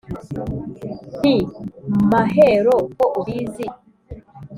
nti: 1.17 1.35
mahero 2.09 2.75
ko 2.97 3.05
ubizi 3.19 3.65